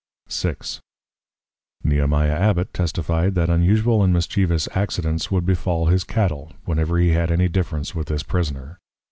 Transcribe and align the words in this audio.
VI. 0.31 0.55
Nehemiah 1.83 2.31
Abbot 2.33 2.73
testify'd, 2.73 3.35
that 3.35 3.51
unusual 3.51 4.01
and 4.01 4.11
mischievous 4.11 4.67
Accidents 4.73 5.29
would 5.29 5.45
befal 5.45 5.85
his 5.85 6.03
Cattle, 6.03 6.53
whenever 6.65 6.97
he 6.97 7.09
had 7.09 7.29
any 7.29 7.47
Difference 7.47 7.93
with 7.93 8.07
this 8.07 8.23
Prisoner. 8.23 8.79